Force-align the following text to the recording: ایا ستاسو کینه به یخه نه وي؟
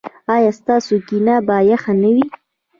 ایا 0.35 0.51
ستاسو 0.59 0.95
کینه 1.07 1.35
به 1.47 1.55
یخه 1.71 1.93
نه 2.01 2.09
وي؟ 2.15 2.25